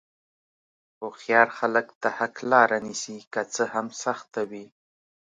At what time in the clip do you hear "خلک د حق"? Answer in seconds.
1.57-2.35